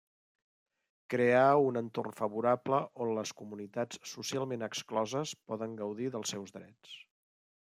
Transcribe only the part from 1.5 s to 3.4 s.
un entorn favorable on les